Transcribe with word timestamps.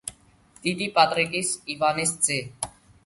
დიდი 0.63 0.87
პატრიკის 0.95 1.51
ივანეს 1.75 2.15
ძე. 2.29 2.39